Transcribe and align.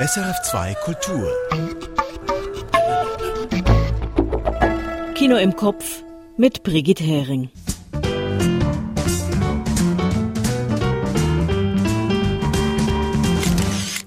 SRF2 0.00 0.74
Kultur. 0.76 1.30
Kino 5.14 5.36
im 5.36 5.54
Kopf 5.54 6.02
mit 6.38 6.62
Brigitte 6.62 7.04
Hering. 7.04 7.50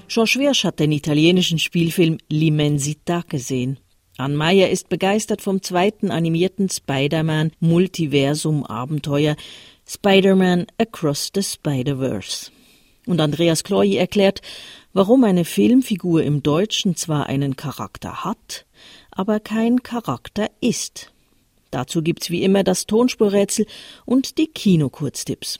George 0.07 0.37
Wirsch 0.39 0.63
hat 0.63 0.79
den 0.79 0.91
italienischen 0.91 1.59
Spielfilm 1.59 2.17
L'Immensità 2.27 3.21
gesehen. 3.29 3.77
Ann 4.17 4.35
Meyer 4.35 4.71
ist 4.71 4.89
begeistert 4.89 5.43
vom 5.43 5.61
zweiten 5.61 6.09
animierten 6.09 6.69
Spider-Man 6.69 7.51
Multiversum 7.59 8.65
Abenteuer 8.65 9.35
Spider-Man 9.87 10.65
Across 10.79 11.33
the 11.35 11.43
Spider-Verse. 11.43 12.49
Und 13.05 13.21
Andreas 13.21 13.63
Kloy 13.63 13.97
erklärt, 13.97 14.41
warum 14.93 15.23
eine 15.23 15.43
Filmfigur 15.43 16.23
im 16.23 16.43
Deutschen 16.43 16.95
zwar 16.95 17.25
einen 17.27 17.55
Charakter 17.55 18.23
hat, 18.23 18.65
aber 19.11 19.39
kein 19.39 19.83
Charakter 19.83 20.49
ist. 20.61 21.11
Dazu 21.71 22.03
gibt's 22.03 22.29
wie 22.29 22.43
immer 22.43 22.63
das 22.63 22.85
Tonspurrätsel 22.85 23.65
und 24.05 24.37
die 24.37 24.47
Kinokurztipps. 24.47 25.59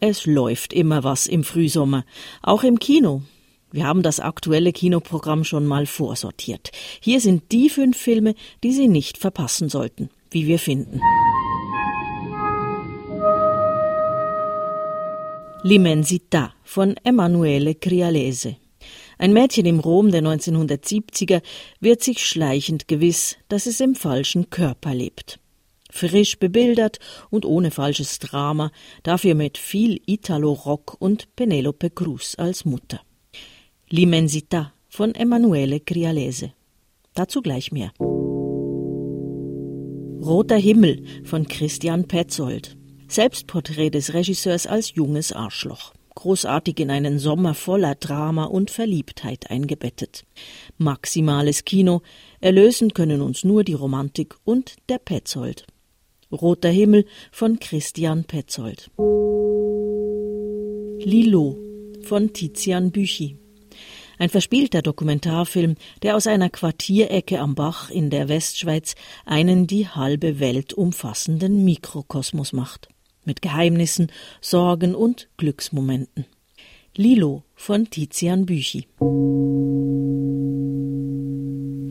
Es 0.00 0.26
läuft 0.26 0.72
immer 0.72 1.02
was 1.02 1.26
im 1.26 1.42
Frühsommer, 1.42 2.04
auch 2.40 2.62
im 2.62 2.78
Kino. 2.78 3.22
Wir 3.72 3.84
haben 3.84 4.02
das 4.02 4.20
aktuelle 4.20 4.72
Kinoprogramm 4.72 5.44
schon 5.44 5.66
mal 5.66 5.86
vorsortiert. 5.86 6.70
Hier 7.00 7.20
sind 7.20 7.50
die 7.52 7.68
fünf 7.68 7.98
Filme, 7.98 8.34
die 8.62 8.72
Sie 8.72 8.88
nicht 8.88 9.18
verpassen 9.18 9.68
sollten, 9.68 10.08
wie 10.30 10.46
wir 10.46 10.60
finden. 10.60 11.00
L'Immensità 15.64 16.52
von 16.62 16.94
Emanuele 17.02 17.74
Crialese. 17.74 18.58
Ein 19.18 19.32
Mädchen 19.32 19.66
im 19.66 19.80
Rom 19.80 20.12
der 20.12 20.22
1970er 20.22 21.42
wird 21.80 22.00
sich 22.00 22.24
schleichend 22.24 22.86
gewiss, 22.86 23.36
dass 23.48 23.66
es 23.66 23.80
im 23.80 23.96
falschen 23.96 24.50
Körper 24.50 24.94
lebt. 24.94 25.40
Frisch 25.90 26.38
bebildert 26.38 27.00
und 27.30 27.44
ohne 27.44 27.72
falsches 27.72 28.20
Drama, 28.20 28.70
dafür 29.02 29.34
mit 29.34 29.58
viel 29.58 30.00
Italo-Rock 30.06 30.96
und 31.00 31.34
Penelope 31.34 31.90
Cruz 31.90 32.36
als 32.38 32.64
Mutter. 32.64 33.00
L'Immensità 33.90 34.70
von 34.88 35.12
Emanuele 35.16 35.80
Crialese. 35.80 36.52
Dazu 37.14 37.42
gleich 37.42 37.72
mehr. 37.72 37.90
Roter 40.20 40.56
Himmel 40.56 41.02
von 41.24 41.48
Christian 41.48 42.06
Petzold. 42.06 42.77
Selbstporträt 43.08 43.90
des 43.90 44.12
Regisseurs 44.12 44.66
als 44.66 44.94
junges 44.94 45.32
Arschloch. 45.32 45.94
Großartig 46.14 46.78
in 46.80 46.90
einen 46.90 47.18
Sommer 47.18 47.54
voller 47.54 47.94
Drama 47.94 48.44
und 48.44 48.70
Verliebtheit 48.70 49.50
eingebettet. 49.50 50.24
Maximales 50.76 51.64
Kino, 51.64 52.02
erlösen 52.40 52.92
können 52.92 53.22
uns 53.22 53.44
nur 53.44 53.64
die 53.64 53.74
Romantik 53.74 54.34
und 54.44 54.76
der 54.88 54.98
Petzold. 54.98 55.66
Roter 56.30 56.68
Himmel 56.68 57.06
von 57.32 57.58
Christian 57.58 58.24
Petzold. 58.24 58.90
Lilo 61.00 61.56
von 62.02 62.32
Tizian 62.34 62.90
Büchi. 62.90 63.38
Ein 64.18 64.28
verspielter 64.28 64.82
Dokumentarfilm, 64.82 65.76
der 66.02 66.16
aus 66.16 66.26
einer 66.26 66.50
Quartierecke 66.50 67.38
am 67.38 67.54
Bach 67.54 67.88
in 67.90 68.10
der 68.10 68.28
Westschweiz 68.28 68.96
einen 69.24 69.66
die 69.66 69.88
halbe 69.88 70.40
Welt 70.40 70.74
umfassenden 70.74 71.64
Mikrokosmos 71.64 72.52
macht. 72.52 72.88
Mit 73.28 73.42
Geheimnissen, 73.42 74.10
Sorgen 74.40 74.94
und 74.94 75.28
Glücksmomenten. 75.36 76.24
Lilo 76.96 77.42
von 77.54 77.90
Tizian 77.90 78.46
Büchi. 78.46 78.86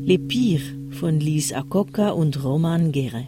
Le 0.03 0.17
Pire 0.17 0.63
von 0.89 1.20
Lise 1.20 1.55
Akoka 1.55 2.09
und 2.09 2.43
Roman 2.43 2.92
Gere. 2.92 3.27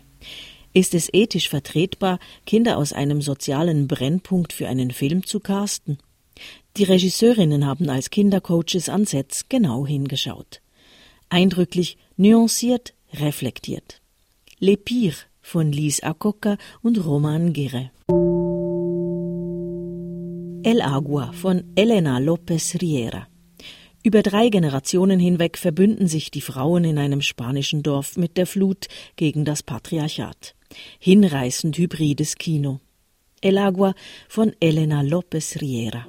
Ist 0.73 0.95
es 0.95 1.13
ethisch 1.13 1.49
vertretbar, 1.49 2.17
Kinder 2.47 2.77
aus 2.77 2.93
einem 2.93 3.21
sozialen 3.21 3.87
Brennpunkt 3.87 4.53
für 4.53 4.67
einen 4.67 4.89
Film 4.89 5.23
zu 5.23 5.39
casten? 5.39 5.99
Die 6.77 6.85
Regisseurinnen 6.85 7.67
haben 7.67 7.91
als 7.91 8.09
Kindercoaches 8.09 8.89
an 8.89 9.05
Sets 9.05 9.49
genau 9.49 9.85
hingeschaut. 9.85 10.61
Eindrücklich, 11.29 11.97
nuanciert, 12.17 12.95
reflektiert. 13.13 14.01
Le 14.57 14.77
Pire 14.77 15.28
von 15.49 15.71
Lise 15.71 16.03
Akoka 16.03 16.57
und 16.81 17.03
Roman 17.03 17.53
Gere. 17.53 17.89
El 20.63 20.81
Agua 20.81 21.31
von 21.33 21.63
Elena 21.75 22.19
López 22.19 22.79
Riera. 22.79 23.27
Über 24.03 24.21
drei 24.21 24.49
Generationen 24.49 25.19
hinweg 25.19 25.57
verbünden 25.57 26.07
sich 26.07 26.29
die 26.29 26.41
Frauen 26.41 26.83
in 26.85 26.97
einem 26.97 27.21
spanischen 27.21 27.81
Dorf 27.81 28.15
mit 28.15 28.37
der 28.37 28.45
Flut 28.45 28.87
gegen 29.15 29.43
das 29.43 29.63
Patriarchat. 29.63 30.55
Hinreißend 30.99 31.77
hybrides 31.77 32.35
Kino. 32.35 32.79
El 33.41 33.57
Agua 33.57 33.95
von 34.27 34.53
Elena 34.59 35.01
López 35.01 35.59
Riera. 35.59 36.05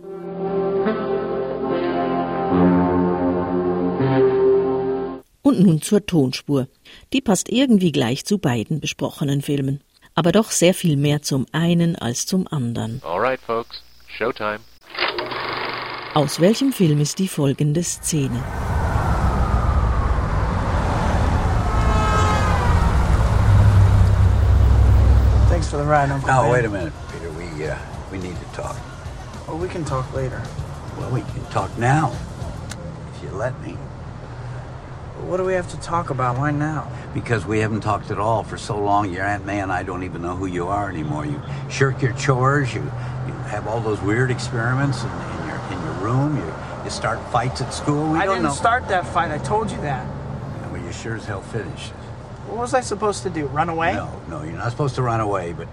Und 5.51 5.67
nun 5.67 5.83
zur 5.83 6.07
Tonspur. 6.07 6.69
Die 7.13 7.21
passt 7.21 7.49
irgendwie 7.49 7.91
gleich 7.91 8.25
zu 8.25 8.39
beiden 8.39 8.79
besprochenen 8.79 9.43
Filmen. 9.43 9.81
Aber 10.15 10.31
doch 10.31 10.53
sehr 10.53 10.75
viel 10.75 10.97
mehr 10.97 11.23
zum 11.23 11.45
einen 11.51 11.97
als 11.97 12.25
zum 12.25 12.47
anderen. 12.47 13.03
Alright, 13.03 13.41
folks. 13.41 13.83
Showtime. 14.07 14.61
Aus 16.15 16.39
welchem 16.39 16.73
Film 16.73 17.01
ist 17.01 17.19
die 17.19 17.27
folgende 17.27 17.83
Szene? 17.83 18.41
Thanks 25.49 25.69
for 25.69 25.79
the 25.79 25.85
ride, 25.85 26.11
Uncle 26.11 26.29
Now, 26.29 26.43
Ben. 26.43 26.53
wait 26.53 26.65
a 26.65 26.69
minute, 26.71 26.93
Peter. 27.13 27.31
We 27.33 27.67
uh, 27.67 27.77
we 28.13 28.19
need 28.19 28.37
to 28.39 28.47
talk. 28.63 28.77
Well, 29.49 29.59
we 29.59 29.69
can 29.69 29.85
talk 29.85 30.07
later. 30.15 30.41
Well, 30.97 31.11
we 31.11 31.23
can 31.23 31.45
talk 31.51 31.77
now, 31.77 32.13
if 33.15 33.23
you 33.23 33.31
let 33.37 33.61
me. 33.63 33.77
What 35.27 35.37
do 35.37 35.45
we 35.45 35.53
have 35.55 35.69
to 35.71 35.81
talk 35.81 36.11
about? 36.11 36.39
Why 36.39 36.51
now? 36.51 36.91
Because 37.15 37.47
we 37.47 37.61
haven't 37.61 37.81
talked 37.83 38.11
at 38.11 38.19
all 38.19 38.43
for 38.43 38.57
so 38.59 38.79
long. 38.79 39.13
Your 39.13 39.25
Aunt 39.25 39.45
May 39.47 39.61
and 39.61 39.73
I 39.73 39.83
don't 39.83 40.03
even 40.03 40.23
know 40.23 40.35
who 40.37 40.47
you 40.47 40.67
are 40.69 40.89
anymore. 40.89 41.25
You 41.27 41.41
shirk 41.71 42.03
your 42.03 42.13
chores. 42.15 42.75
You 42.75 42.83
you 42.83 43.33
have 43.51 43.67
all 43.67 43.81
those 43.81 44.01
weird 44.01 44.31
experiments 44.31 45.03
in, 45.03 45.09
in 45.11 45.47
your 45.49 45.57
in 45.73 45.83
your 45.85 45.95
room. 45.95 46.37
You 46.37 46.55
you 46.85 46.91
start 46.91 47.21
fights 47.31 47.61
at 47.61 47.73
school. 47.73 48.13
We 48.13 48.19
I 48.19 48.25
don't 48.25 48.37
didn't 48.37 48.49
know. 48.49 48.55
start 48.55 48.89
that 48.89 49.07
fight. 49.07 49.31
I 49.31 49.39
told 49.39 49.71
you 49.71 49.77
that. 49.79 50.07
Yeah, 50.07 50.73
well, 50.73 50.83
you 50.83 50.93
sure 50.93 51.15
as 51.17 51.25
hell 51.27 51.43
finished. 51.43 51.93
What 52.49 52.59
was 52.59 52.75
I 52.75 52.81
supposed 52.81 53.23
to 53.25 53.31
do? 53.31 53.47
Run 53.47 53.69
away? 53.69 53.93
No, 53.95 54.21
no, 54.29 54.43
you're 54.43 54.55
not 54.55 54.71
supposed 54.73 54.95
to 54.97 55.03
run 55.03 55.21
away. 55.21 55.53
But 55.53 55.69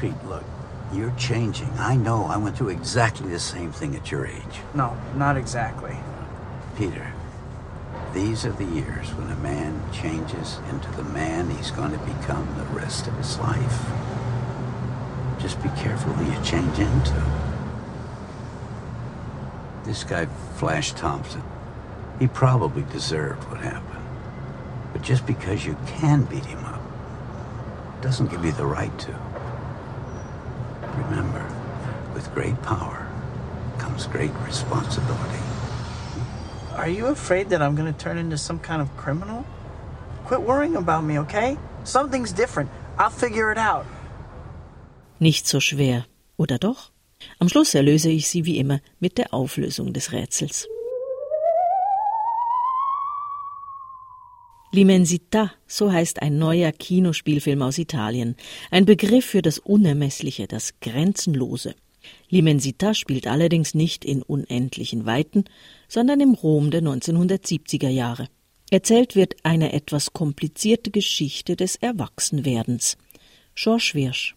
Pete, 0.00 0.14
look, 0.26 0.44
you're 0.92 1.12
changing. 1.18 1.70
I 1.78 1.96
know. 1.96 2.24
I 2.24 2.36
went 2.38 2.56
through 2.56 2.68
exactly 2.70 3.28
the 3.30 3.40
same 3.40 3.72
thing 3.72 3.94
at 3.96 4.10
your 4.10 4.26
age. 4.26 4.60
No, 4.74 4.96
not 5.16 5.36
exactly. 5.36 5.96
Peter, 6.78 7.12
these 8.16 8.46
are 8.46 8.52
the 8.52 8.64
years 8.64 9.12
when 9.14 9.30
a 9.30 9.36
man 9.36 9.78
changes 9.92 10.58
into 10.70 10.90
the 10.92 11.04
man 11.04 11.50
he's 11.50 11.70
going 11.70 11.92
to 11.92 11.98
become 11.98 12.48
the 12.56 12.64
rest 12.74 13.06
of 13.06 13.14
his 13.18 13.38
life. 13.38 13.82
Just 15.38 15.62
be 15.62 15.68
careful 15.76 16.14
who 16.14 16.24
you 16.32 16.42
change 16.42 16.78
into. 16.78 17.22
This 19.84 20.02
guy, 20.02 20.24
Flash 20.56 20.92
Thompson, 20.92 21.42
he 22.18 22.26
probably 22.26 22.84
deserved 22.90 23.44
what 23.50 23.60
happened. 23.60 24.04
But 24.94 25.02
just 25.02 25.26
because 25.26 25.66
you 25.66 25.76
can 25.86 26.24
beat 26.24 26.46
him 26.46 26.64
up 26.64 26.80
doesn't 28.00 28.30
give 28.30 28.42
you 28.46 28.52
the 28.52 28.64
right 28.64 28.98
to. 28.98 29.12
Remember, 31.04 31.46
with 32.14 32.32
great 32.32 32.60
power 32.62 33.06
comes 33.78 34.06
great 34.06 34.32
responsibility. 34.46 35.45
Are 36.76 36.88
you 36.88 37.06
afraid 37.06 37.48
that 37.48 37.62
I'm 37.62 37.74
going 37.74 37.92
to 37.92 37.98
turn 37.98 38.18
into 38.18 38.36
some 38.36 38.58
kind 38.58 38.82
of 38.82 38.88
criminal? 38.98 39.44
Quit 40.26 40.42
worrying 40.42 40.76
about 40.76 41.04
me, 41.04 41.18
okay? 41.20 41.56
Something's 41.84 42.32
different. 42.32 42.70
I'll 42.98 43.10
figure 43.10 43.50
it 43.50 43.58
out. 43.58 43.86
Nicht 45.18 45.46
so 45.48 45.60
schwer, 45.60 46.04
oder 46.36 46.58
doch? 46.58 46.90
Am 47.38 47.48
Schluss 47.48 47.74
erlöse 47.74 48.10
ich 48.10 48.28
Sie 48.28 48.44
wie 48.44 48.58
immer 48.58 48.80
mit 49.00 49.16
der 49.16 49.32
Auflösung 49.32 49.94
des 49.94 50.12
Rätsels. 50.12 50.68
L'Immensità, 54.72 55.52
so 55.66 55.90
heißt 55.90 56.20
ein 56.20 56.36
neuer 56.36 56.72
Kinospielfilm 56.72 57.62
aus 57.62 57.78
Italien. 57.78 58.36
Ein 58.70 58.84
Begriff 58.84 59.24
für 59.24 59.40
das 59.40 59.58
Unermessliche, 59.58 60.46
das 60.46 60.74
Grenzenlose. 60.80 61.74
L'Immensità 62.30 62.94
spielt 62.94 63.26
allerdings 63.26 63.74
nicht 63.74 64.04
in 64.04 64.22
unendlichen 64.22 65.06
Weiten, 65.06 65.44
sondern 65.88 66.20
im 66.20 66.34
Rom 66.34 66.70
der 66.70 66.82
1970er 66.82 67.88
Jahre. 67.88 68.28
Erzählt 68.70 69.14
wird 69.14 69.36
eine 69.44 69.72
etwas 69.72 70.12
komplizierte 70.12 70.90
Geschichte 70.90 71.54
des 71.54 71.76
Erwachsenwerdens. 71.76 72.96
George 73.54 73.92
Wirsch. 73.94 74.34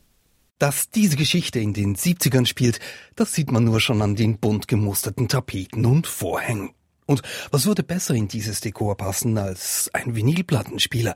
Dass 0.60 0.89
diese 0.89 1.16
Geschichte 1.16 1.60
in 1.60 1.74
den 1.74 1.95
70ern 1.95 2.45
spielt, 2.45 2.80
das 3.16 3.33
sieht 3.33 3.51
man 3.51 3.63
nur 3.63 3.80
schon 3.80 4.01
an 4.01 4.15
den 4.15 4.38
bunt 4.38 4.68
gemusterten 4.68 5.27
Tapeten 5.27 5.86
und 5.86 6.06
Vorhängen. 6.06 6.72
Und 7.06 7.24
was 7.50 7.65
würde 7.65 7.81
besser 7.81 8.13
in 8.13 8.27
dieses 8.27 8.62
Dekor 8.62 8.95
passen 8.95 9.38
als 9.38 9.89
ein 9.94 10.15
Vinylplattenspieler? 10.15 11.15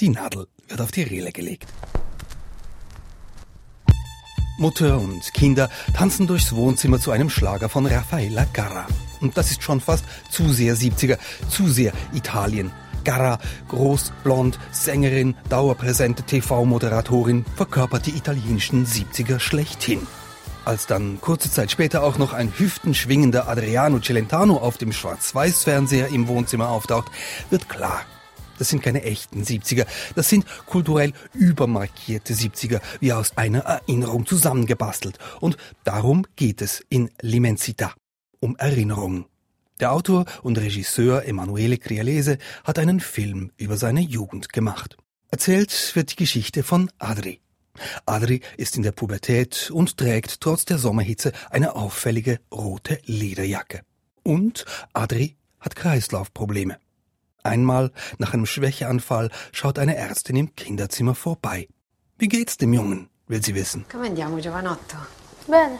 Die 0.00 0.08
Nadel 0.08 0.46
wird 0.68 0.80
auf 0.80 0.92
die 0.92 1.02
Rele 1.02 1.32
gelegt. 1.32 1.66
Mutter 4.58 4.98
und 4.98 5.34
Kinder 5.34 5.68
tanzen 5.94 6.26
durchs 6.26 6.54
Wohnzimmer 6.54 6.98
zu 6.98 7.10
einem 7.10 7.28
Schlager 7.28 7.68
von 7.68 7.86
Raffaella 7.86 8.46
Garra. 8.52 8.86
Und 9.20 9.36
das 9.36 9.50
ist 9.50 9.62
schon 9.62 9.80
fast 9.80 10.04
zu 10.30 10.52
sehr 10.52 10.76
70er, 10.76 11.18
zu 11.48 11.68
sehr 11.68 11.92
Italien. 12.14 12.72
Garra, 13.04 13.38
groß, 13.68 14.12
blond, 14.24 14.58
Sängerin, 14.72 15.36
dauerpräsente 15.48 16.24
TV-Moderatorin, 16.24 17.44
verkörpert 17.54 18.06
die 18.06 18.16
italienischen 18.16 18.86
70er 18.86 19.38
schlechthin. 19.38 20.06
Als 20.64 20.86
dann 20.86 21.20
kurze 21.20 21.48
Zeit 21.48 21.70
später 21.70 22.02
auch 22.02 22.18
noch 22.18 22.32
ein 22.32 22.52
hüftenschwingender 22.58 23.48
Adriano 23.48 24.00
Celentano 24.00 24.56
auf 24.56 24.78
dem 24.78 24.92
Schwarz-Weiß-Fernseher 24.92 26.08
im 26.08 26.26
Wohnzimmer 26.26 26.70
auftaucht, 26.70 27.12
wird 27.50 27.68
klar, 27.68 28.00
das 28.58 28.68
sind 28.68 28.82
keine 28.82 29.02
echten 29.02 29.42
70er, 29.42 29.86
das 30.14 30.28
sind 30.28 30.46
kulturell 30.66 31.12
übermarkierte 31.34 32.34
70er, 32.34 32.80
wie 33.00 33.12
aus 33.12 33.36
einer 33.36 33.60
Erinnerung 33.60 34.26
zusammengebastelt. 34.26 35.18
Und 35.40 35.56
darum 35.84 36.26
geht 36.36 36.62
es 36.62 36.82
in 36.88 37.10
L'Immensità, 37.22 37.92
um 38.40 38.56
Erinnerungen. 38.56 39.26
Der 39.80 39.92
Autor 39.92 40.24
und 40.42 40.58
Regisseur 40.58 41.26
Emanuele 41.26 41.76
Crialese 41.76 42.38
hat 42.64 42.78
einen 42.78 43.00
Film 43.00 43.52
über 43.58 43.76
seine 43.76 44.00
Jugend 44.00 44.52
gemacht. 44.52 44.96
Erzählt 45.30 45.94
wird 45.94 46.12
die 46.12 46.16
Geschichte 46.16 46.62
von 46.62 46.90
Adri. 46.98 47.40
Adri 48.06 48.40
ist 48.56 48.76
in 48.76 48.82
der 48.82 48.92
Pubertät 48.92 49.70
und 49.70 49.98
trägt 49.98 50.40
trotz 50.40 50.64
der 50.64 50.78
Sommerhitze 50.78 51.32
eine 51.50 51.74
auffällige 51.74 52.40
rote 52.50 53.00
Lederjacke. 53.04 53.82
Und 54.22 54.64
Adri 54.94 55.36
hat 55.60 55.76
Kreislaufprobleme. 55.76 56.78
Einmal, 57.46 57.92
nach 58.18 58.34
einem 58.34 58.46
Schwächeanfall, 58.46 59.30
schaut 59.52 59.78
eine 59.78 59.96
Ärztin 59.96 60.36
im 60.36 60.54
Kinderzimmer 60.54 61.14
vorbei. 61.14 61.68
Wie 62.18 62.28
geht's 62.28 62.56
dem 62.56 62.72
Jungen, 62.72 63.08
will 63.28 63.42
sie 63.42 63.54
wissen. 63.54 63.84
Come 63.90 64.06
andiamo, 64.06 64.38
giovanotto? 64.38 64.96
Bene. 65.46 65.78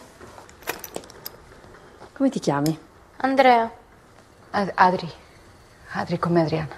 Come 2.14 2.30
ti 2.30 2.40
chiami? 2.40 2.78
Andrea. 3.18 3.70
Ad 4.52 4.72
Adri. 4.76 5.08
Adri 5.92 6.18
come 6.18 6.42
Adriana. 6.42 6.76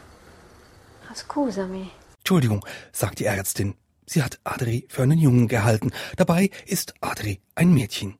Ah, 1.08 1.14
Scusami. 1.14 1.90
Entschuldigung, 2.18 2.64
sagt 2.92 3.18
die 3.18 3.26
Ärztin. 3.26 3.74
Sie 4.06 4.22
hat 4.22 4.38
Adri 4.44 4.86
für 4.88 5.02
einen 5.02 5.18
Jungen 5.18 5.48
gehalten. 5.48 5.92
Dabei 6.16 6.50
ist 6.66 6.94
Adri 7.00 7.40
ein 7.54 7.72
Mädchen. 7.74 8.18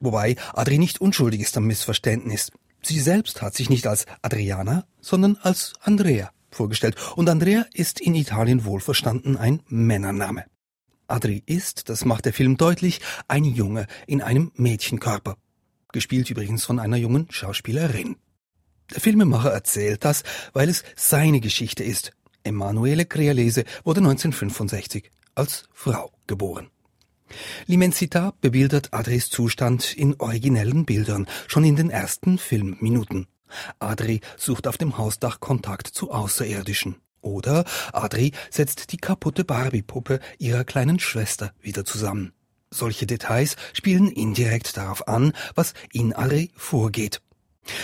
Wobei 0.00 0.36
Adri 0.54 0.78
nicht 0.78 1.00
unschuldig 1.00 1.40
ist 1.40 1.56
am 1.56 1.64
Missverständnis. 1.66 2.50
Sie 2.82 3.00
selbst 3.00 3.42
hat 3.42 3.54
sich 3.54 3.70
nicht 3.70 3.86
als 3.86 4.06
Adriana, 4.22 4.86
sondern 5.00 5.36
als 5.42 5.74
Andrea 5.80 6.30
vorgestellt. 6.50 6.96
Und 7.16 7.28
Andrea 7.28 7.66
ist 7.72 8.00
in 8.00 8.14
Italien 8.14 8.64
wohlverstanden 8.64 9.36
ein 9.36 9.62
Männername. 9.68 10.44
Adri 11.06 11.42
ist, 11.46 11.88
das 11.88 12.04
macht 12.04 12.24
der 12.24 12.32
Film 12.32 12.56
deutlich, 12.56 13.00
ein 13.28 13.44
Junge 13.44 13.86
in 14.06 14.22
einem 14.22 14.52
Mädchenkörper. 14.54 15.36
Gespielt 15.92 16.30
übrigens 16.30 16.64
von 16.64 16.78
einer 16.78 16.96
jungen 16.96 17.26
Schauspielerin. 17.30 18.16
Der 18.94 19.00
Filmemacher 19.00 19.50
erzählt 19.50 20.04
das, 20.04 20.22
weil 20.52 20.68
es 20.68 20.84
seine 20.96 21.40
Geschichte 21.40 21.82
ist. 21.82 22.12
Emanuele 22.44 23.06
Crialese 23.06 23.64
wurde 23.84 24.00
1965 24.00 25.10
als 25.34 25.68
Frau 25.72 26.12
geboren. 26.26 26.70
L'Immensità 27.66 28.32
bebildert 28.40 28.92
Adris 28.92 29.30
Zustand 29.30 29.94
in 29.94 30.16
originellen 30.18 30.84
Bildern, 30.84 31.26
schon 31.46 31.64
in 31.64 31.76
den 31.76 31.90
ersten 31.90 32.38
Filmminuten. 32.38 33.26
Adri 33.78 34.20
sucht 34.36 34.66
auf 34.66 34.78
dem 34.78 34.98
Hausdach 34.98 35.40
Kontakt 35.40 35.88
zu 35.88 36.10
Außerirdischen. 36.10 36.96
Oder 37.22 37.64
Adri 37.92 38.32
setzt 38.50 38.92
die 38.92 38.96
kaputte 38.96 39.44
Barbie-Puppe 39.44 40.20
ihrer 40.38 40.64
kleinen 40.64 40.98
Schwester 40.98 41.52
wieder 41.60 41.84
zusammen. 41.84 42.32
Solche 42.70 43.06
Details 43.06 43.56
spielen 43.72 44.08
indirekt 44.08 44.76
darauf 44.76 45.08
an, 45.08 45.32
was 45.54 45.74
in 45.92 46.14
Adri 46.14 46.50
vorgeht. 46.56 47.20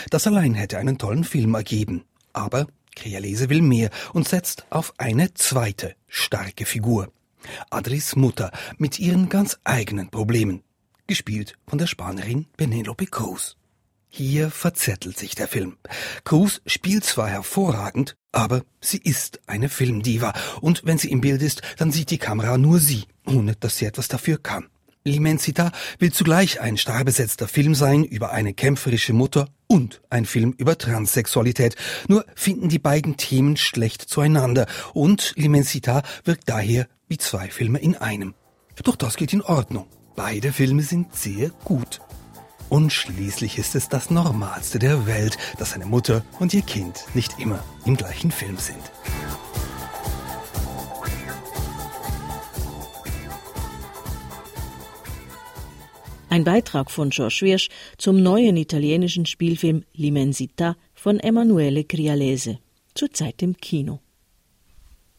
Das 0.09 0.27
allein 0.27 0.53
hätte 0.53 0.77
einen 0.77 0.97
tollen 0.97 1.23
Film 1.23 1.53
ergeben. 1.53 2.05
Aber 2.33 2.67
Crialese 2.95 3.49
will 3.49 3.61
mehr 3.61 3.89
und 4.13 4.27
setzt 4.27 4.65
auf 4.69 4.93
eine 4.97 5.33
zweite 5.33 5.95
starke 6.07 6.65
Figur. 6.65 7.11
Adris 7.69 8.15
Mutter 8.15 8.51
mit 8.77 8.99
ihren 8.99 9.29
ganz 9.29 9.57
eigenen 9.63 10.09
Problemen. 10.09 10.63
Gespielt 11.07 11.57
von 11.67 11.77
der 11.77 11.87
Spanierin 11.87 12.47
Penelope 12.57 13.07
Cruz. 13.07 13.55
Hier 14.09 14.49
verzettelt 14.49 15.17
sich 15.17 15.35
der 15.35 15.47
Film. 15.47 15.77
Cruz 16.23 16.61
spielt 16.65 17.03
zwar 17.03 17.29
hervorragend, 17.29 18.15
aber 18.31 18.63
sie 18.81 18.97
ist 18.97 19.41
eine 19.47 19.69
Filmdiva 19.69 20.33
und 20.61 20.81
wenn 20.85 20.97
sie 20.97 21.11
im 21.11 21.21
Bild 21.21 21.41
ist, 21.41 21.61
dann 21.77 21.91
sieht 21.91 22.11
die 22.11 22.17
Kamera 22.17 22.57
nur 22.57 22.79
sie, 22.79 23.03
ohne 23.25 23.55
dass 23.55 23.77
sie 23.77 23.85
etwas 23.85 24.07
dafür 24.07 24.37
kann. 24.37 24.69
L'Immensità 25.07 25.71
will 25.99 26.11
zugleich 26.11 26.61
ein 26.61 26.77
starr 26.77 27.03
besetzter 27.03 27.47
Film 27.47 27.75
sein 27.75 28.03
über 28.03 28.31
eine 28.31 28.53
kämpferische 28.53 29.13
Mutter 29.13 29.47
und 29.67 30.01
ein 30.09 30.25
Film 30.25 30.53
über 30.57 30.77
Transsexualität. 30.77 31.75
Nur 32.07 32.25
finden 32.35 32.69
die 32.69 32.79
beiden 32.79 33.17
Themen 33.17 33.57
schlecht 33.57 34.01
zueinander 34.01 34.67
und 34.93 35.33
L'Immensità 35.37 36.03
wirkt 36.23 36.49
daher 36.49 36.87
wie 37.07 37.17
zwei 37.17 37.49
Filme 37.49 37.79
in 37.79 37.95
einem. 37.95 38.33
Doch 38.83 38.95
das 38.95 39.15
geht 39.15 39.33
in 39.33 39.41
Ordnung. 39.41 39.87
Beide 40.15 40.51
Filme 40.51 40.81
sind 40.81 41.15
sehr 41.15 41.49
gut. 41.63 41.99
Und 42.69 42.91
schließlich 42.91 43.57
ist 43.57 43.75
es 43.75 43.87
das 43.87 44.09
Normalste 44.09 44.77
der 44.77 45.05
Welt, 45.07 45.37
dass 45.57 45.73
eine 45.73 45.85
Mutter 45.85 46.23
und 46.39 46.53
ihr 46.53 46.63
Kind 46.63 47.05
nicht 47.13 47.39
immer 47.39 47.63
im 47.85 47.95
gleichen 47.95 48.31
Film 48.31 48.57
sind. 48.57 48.81
Ein 56.29 56.43
Beitrag 56.43 56.91
von 56.91 57.09
George 57.09 57.39
Wirsch 57.41 57.69
zum 57.97 58.21
neuen 58.21 58.57
italienischen 58.57 59.25
Spielfilm 59.25 59.83
L'Immensità 59.95 60.75
von 60.93 61.21
Emanuele 61.21 61.85
Crialese, 61.85 62.59
zurzeit 62.95 63.41
im 63.41 63.55
Kino. 63.55 63.99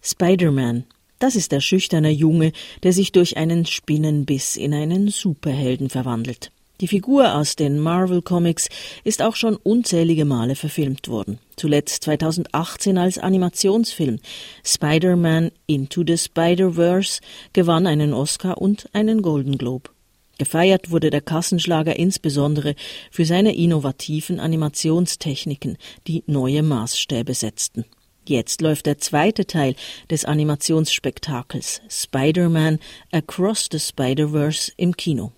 Spider-Man, 0.02 0.84
das 1.19 1.34
ist 1.34 1.52
der 1.52 1.60
schüchterne 1.60 2.10
Junge, 2.10 2.52
der 2.82 2.93
sich 2.93 3.10
durch 3.10 3.38
einen 3.38 3.64
Spinnenbiss 3.64 4.56
in 4.56 4.75
einen 4.75 5.08
Superhelden 5.08 5.88
verwandelt. 5.88 6.52
Die 6.81 6.88
Figur 6.88 7.34
aus 7.34 7.56
den 7.56 7.80
Marvel 7.80 8.23
Comics 8.23 8.68
ist 9.02 9.23
auch 9.23 9.35
schon 9.35 9.56
unzählige 9.56 10.25
Male 10.25 10.54
verfilmt 10.54 11.09
worden. 11.09 11.38
Zuletzt 11.56 12.04
2018 12.04 12.99
als 12.99 13.18
Animationsfilm. 13.18 14.21
Spider-Man 14.62 15.50
Into 15.66 16.04
the 16.06 16.16
Spider-Verse 16.16 17.21
gewann 17.52 17.88
einen 17.88 18.12
Oscar 18.12 18.59
und 18.59 18.88
einen 18.92 19.23
Golden 19.23 19.59
Globe. 19.59 19.90
Gefeiert 20.38 20.92
wurde 20.92 21.11
der 21.11 21.21
Kassenschlager 21.21 21.97
insbesondere 21.97 22.76
für 23.11 23.25
seine 23.25 23.57
innovativen 23.57 24.38
Animationstechniken, 24.38 25.76
die 26.07 26.23
neue 26.26 26.62
Maßstäbe 26.62 27.35
setzten. 27.35 27.85
Jetzt 28.25 28.61
läuft 28.61 28.87
der 28.87 28.99
zweite 28.99 29.47
Teil 29.47 29.75
des 30.11 30.25
Animationsspektakels 30.25 31.80
Spider-Man 31.88 32.78
Across 33.11 33.68
the 33.73 33.80
Spider-Verse 33.80 34.71
im 34.76 34.97
Kino. 34.97 35.33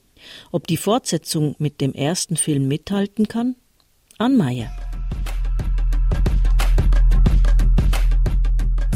Ob 0.52 0.66
die 0.66 0.76
Fortsetzung 0.76 1.54
mit 1.58 1.80
dem 1.80 1.94
ersten 1.94 2.36
Film 2.36 2.68
mithalten 2.68 3.26
kann? 3.26 3.56
An 4.18 4.36
Meyer. 4.36 4.70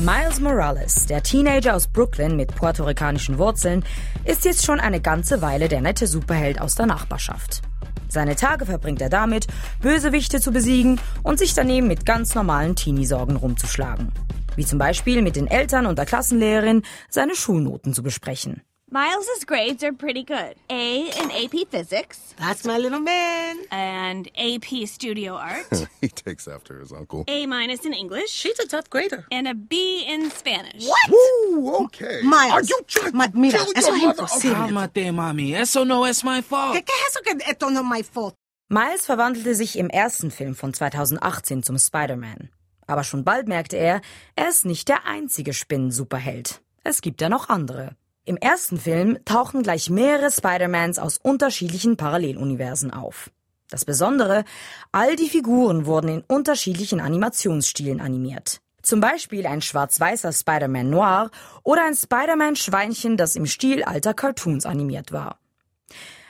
Miles 0.05 0.39
Morales, 0.39 1.07
der 1.07 1.23
Teenager 1.23 1.75
aus 1.75 1.89
Brooklyn 1.89 2.37
mit 2.37 2.55
puerto-ricanischen 2.55 3.39
Wurzeln, 3.39 3.83
ist 4.25 4.45
jetzt 4.45 4.65
schon 4.65 4.81
eine 4.81 5.01
ganze 5.01 5.43
Weile 5.43 5.69
der 5.69 5.81
nette 5.81 6.07
Superheld 6.07 6.61
aus 6.61 6.75
der 6.75 6.87
Nachbarschaft. 6.87 7.63
Seine 8.09 8.37
Tage 8.37 8.67
verbringt 8.67 9.01
er 9.01 9.11
damit, 9.11 9.47
Bösewichte 9.81 10.41
zu 10.41 10.53
besiegen 10.53 11.01
und 11.23 11.39
sich 11.39 11.55
daneben 11.55 11.89
mit 11.89 12.07
ganz 12.07 12.35
normalen 12.35 12.77
Teenie-Sorgen 12.77 13.37
rumzuschlagen. 13.37 14.13
Wie 14.57 14.65
zum 14.65 14.79
Beispiel 14.79 15.21
mit 15.21 15.37
den 15.37 15.49
Eltern 15.49 15.87
und 15.87 15.99
der 15.99 16.07
Klassenlehrerin 16.07 16.83
seine 17.11 17.35
Schulnoten 17.35 17.93
zu 17.93 18.03
besprechen. 18.03 18.63
Miles's 18.95 19.45
grades 19.45 19.83
are 19.83 19.93
pretty 19.93 20.23
good. 20.23 20.55
A 20.71 21.11
in 21.21 21.29
AP 21.33 21.67
Physics. 21.69 22.33
That's 22.39 22.65
my 22.65 22.79
little 22.79 23.01
man. 23.01 23.59
And 23.73 24.31
AP 24.39 24.87
Studio 24.87 25.35
Art. 25.35 25.67
he 26.01 26.07
takes 26.07 26.47
after 26.47 26.79
his 26.79 26.93
uncle. 26.93 27.25
A 27.27 27.45
minus 27.47 27.85
in 27.85 27.93
English. 27.93 28.31
She's 28.31 28.57
a 28.61 28.69
top 28.69 28.89
grader. 28.91 29.27
And 29.33 29.49
a 29.49 29.55
B 29.55 30.05
in 30.07 30.31
Spanish. 30.31 30.87
What? 30.87 31.11
Woo, 31.11 31.75
okay. 31.87 32.21
Miles. 32.23 32.53
Are 32.53 32.63
you 32.63 32.81
trying 32.87 33.17
Ma- 33.17 33.27
to 33.27 33.37
mira, 33.37 33.59
kill 33.59 33.73
eso 33.75 33.89
your 33.89 34.07
mother? 34.07 34.23
imposible. 34.23 34.55
Cálmate, 34.55 35.11
mami. 35.13 35.55
Eso 35.57 35.83
no 35.83 36.05
es 36.05 36.23
my 36.23 36.41
fault. 36.41 36.77
¿Qué, 36.77 36.85
¿Qué 36.85 36.93
es 36.93 37.17
eso 37.17 37.21
que 37.25 37.51
esto 37.51 37.71
no 37.71 37.81
es 37.81 37.87
my 37.87 38.03
fault? 38.05 38.37
Miles 38.69 39.07
verwandelte 39.07 39.57
sich 39.57 39.77
im 39.77 39.91
ersten 39.91 40.31
Film 40.31 40.55
von 40.55 40.73
2018 40.73 41.65
zum 41.65 41.79
Spider-Man. 41.79 42.49
Aber 42.87 43.03
schon 43.03 43.25
bald 43.25 43.49
merkte 43.49 43.77
er, 43.77 44.03
er 44.37 44.49
ist 44.49 44.65
nicht 44.65 44.89
der 44.89 45.05
einzige 45.05 45.53
Spinnen-Superheld. 45.53 46.61
Es 46.85 47.01
gibt 47.01 47.21
ja 47.21 47.29
noch 47.29 47.49
andere. 47.49 47.97
Im 48.27 48.39
ersten 48.39 48.79
Film 48.79 49.19
tauchen 49.27 49.63
gleich 49.63 49.91
mehrere 49.91 50.31
Spider-Mans 50.31 50.99
aus 50.99 51.19
unterschiedlichen 51.19 51.99
Paralleluniversen 51.99 52.91
auf. 52.91 53.31
Das 53.69 53.85
Besondere, 53.85 54.45
all 54.93 55.15
die 55.15 55.29
Figuren 55.29 55.85
wurden 55.85 56.09
in 56.09 56.25
unterschiedlichen 56.27 57.01
Animationsstilen 57.01 58.01
animiert. 58.01 58.61
Zum 58.81 59.01
Beispiel 59.01 59.47
ein 59.47 59.61
schwarz-weißer 59.61 60.33
Spider-Man 60.33 60.89
Noir 60.89 61.31
oder 61.65 61.85
ein 61.85 61.95
Spider-Man-Schweinchen, 61.95 63.19
das 63.19 63.37
im 63.37 63.45
Stil 63.45 63.83
alter 63.83 64.15
Cartoons 64.15 64.65
animiert 64.65 65.13
war. 65.13 65.39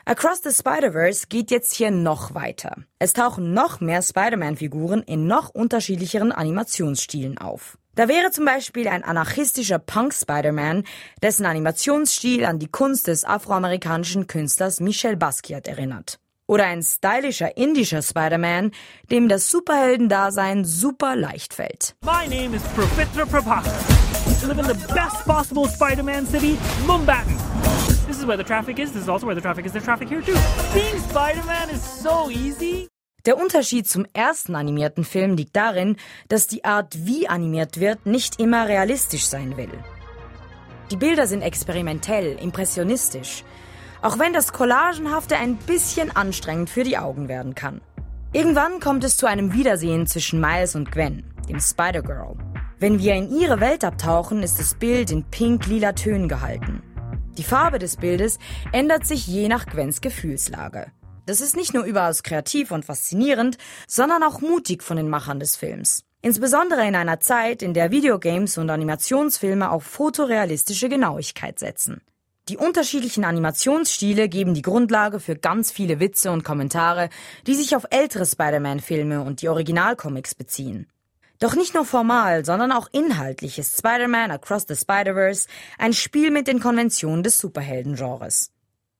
Across 0.06 0.42
the 0.42 0.50
Spider-Verse 0.50 1.28
geht 1.30 1.50
jetzt 1.50 1.72
hier 1.72 1.90
noch 1.90 2.34
weiter. 2.34 2.76
Es 2.98 3.14
tauchen 3.14 3.54
noch 3.54 3.80
mehr 3.80 4.02
Spider-Man-Figuren 4.02 5.02
in 5.02 5.26
noch 5.26 5.48
unterschiedlicheren 5.48 6.30
Animationsstilen 6.30 7.38
auf. 7.38 7.78
Da 7.94 8.06
wäre 8.06 8.30
zum 8.30 8.44
Beispiel 8.44 8.86
ein 8.86 9.02
anarchistischer 9.02 9.78
Punk-Spider-Man, 9.78 10.84
dessen 11.22 11.46
Animationsstil 11.46 12.44
an 12.44 12.58
die 12.58 12.68
Kunst 12.68 13.06
des 13.06 13.24
afroamerikanischen 13.24 14.26
Künstlers 14.26 14.80
Michel 14.80 15.16
Basquiat 15.16 15.68
erinnert. 15.68 16.18
Oder 16.46 16.66
ein 16.66 16.82
stylischer 16.82 17.56
indischer 17.56 18.02
Spider-Man, 18.02 18.72
dem 19.10 19.30
das 19.30 19.48
Superheldendasein 19.50 20.66
super 20.66 21.16
leicht 21.16 21.54
fällt. 21.54 21.96
My 22.04 22.28
name 22.28 22.54
is 22.54 22.62
Profitra 22.74 23.24
Prabhakar. 23.24 23.72
I 24.26 24.46
live 24.46 24.58
in 24.58 24.66
the 24.66 24.92
best 24.92 25.24
possible 25.24 25.66
Spider-Man 25.66 26.26
city, 26.26 26.58
Mumbattan. 26.86 27.53
Is 28.24 28.28
where 28.28 28.38
the 28.38 28.44
traffic 28.44 28.78
is. 28.78 28.90
This 28.92 29.02
is 29.02 29.08
also 29.10 29.26
where 29.26 29.34
the 29.34 29.42
traffic 29.42 29.66
is. 29.66 29.72
There's 29.72 29.84
traffic 29.84 30.08
here 30.08 30.22
too. 30.22 30.32
Being 30.72 30.98
Spider-Man 31.10 31.68
is 31.68 31.82
so 31.82 32.30
easy. 32.30 32.88
Der 33.26 33.36
Unterschied 33.36 33.86
zum 33.86 34.06
ersten 34.14 34.54
animierten 34.54 35.04
Film 35.04 35.36
liegt 35.36 35.54
darin, 35.54 35.96
dass 36.28 36.46
die 36.46 36.64
Art, 36.64 37.04
wie 37.04 37.28
animiert 37.28 37.80
wird, 37.80 38.06
nicht 38.06 38.40
immer 38.40 38.66
realistisch 38.66 39.26
sein 39.26 39.58
will. 39.58 39.72
Die 40.90 40.96
Bilder 40.96 41.26
sind 41.26 41.42
experimentell, 41.42 42.38
impressionistisch, 42.40 43.44
auch 44.00 44.18
wenn 44.18 44.32
das 44.32 44.54
Collagenhafte 44.54 45.36
ein 45.36 45.56
bisschen 45.56 46.10
anstrengend 46.16 46.70
für 46.70 46.84
die 46.84 46.96
Augen 46.96 47.28
werden 47.28 47.54
kann. 47.54 47.82
Irgendwann 48.32 48.80
kommt 48.80 49.04
es 49.04 49.18
zu 49.18 49.26
einem 49.26 49.52
Wiedersehen 49.52 50.06
zwischen 50.06 50.40
Miles 50.40 50.74
und 50.76 50.90
Gwen, 50.90 51.24
dem 51.46 51.60
Spider-Girl. 51.60 52.36
Wenn 52.78 52.98
wir 53.00 53.16
in 53.16 53.30
ihre 53.30 53.60
Welt 53.60 53.84
abtauchen, 53.84 54.42
ist 54.42 54.58
das 54.58 54.74
Bild 54.74 55.10
in 55.10 55.24
pink-lila 55.24 55.92
Tönen 55.92 56.30
gehalten. 56.30 56.82
Die 57.36 57.42
Farbe 57.42 57.80
des 57.80 57.96
Bildes 57.96 58.38
ändert 58.70 59.06
sich 59.06 59.26
je 59.26 59.48
nach 59.48 59.66
Gwens 59.66 60.00
Gefühlslage. 60.00 60.92
Das 61.26 61.40
ist 61.40 61.56
nicht 61.56 61.74
nur 61.74 61.82
überaus 61.82 62.22
kreativ 62.22 62.70
und 62.70 62.84
faszinierend, 62.84 63.58
sondern 63.88 64.22
auch 64.22 64.40
mutig 64.40 64.84
von 64.84 64.96
den 64.96 65.08
Machern 65.08 65.40
des 65.40 65.56
Films. 65.56 66.04
Insbesondere 66.22 66.86
in 66.86 66.94
einer 66.94 67.18
Zeit, 67.18 67.62
in 67.62 67.74
der 67.74 67.90
Videogames 67.90 68.56
und 68.56 68.70
Animationsfilme 68.70 69.70
auf 69.70 69.82
fotorealistische 69.82 70.88
Genauigkeit 70.88 71.58
setzen. 71.58 72.02
Die 72.48 72.56
unterschiedlichen 72.56 73.24
Animationsstile 73.24 74.28
geben 74.28 74.54
die 74.54 74.62
Grundlage 74.62 75.18
für 75.18 75.34
ganz 75.34 75.72
viele 75.72 75.98
Witze 75.98 76.30
und 76.30 76.44
Kommentare, 76.44 77.08
die 77.48 77.54
sich 77.54 77.74
auf 77.74 77.86
ältere 77.90 78.26
Spider-Man-Filme 78.26 79.22
und 79.22 79.42
die 79.42 79.48
Originalcomics 79.48 80.36
beziehen. 80.36 80.86
Doch 81.44 81.56
nicht 81.56 81.74
nur 81.74 81.84
formal, 81.84 82.42
sondern 82.42 82.72
auch 82.72 82.88
inhaltlich 82.90 83.58
ist 83.58 83.76
Spider-Man 83.76 84.30
Across 84.30 84.64
the 84.66 84.76
Spider-Verse 84.76 85.46
ein 85.76 85.92
Spiel 85.92 86.30
mit 86.30 86.48
den 86.48 86.58
Konventionen 86.58 87.22
des 87.22 87.38
Superhelden-Genres. 87.38 88.50